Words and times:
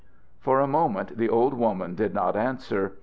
For 0.39 0.59
a 0.59 0.65
moment 0.67 1.15
the 1.19 1.29
old 1.29 1.53
woman 1.53 1.93
did 1.93 2.11
not 2.15 2.35
answer. 2.35 2.93